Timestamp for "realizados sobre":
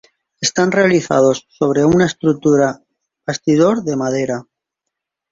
0.71-1.85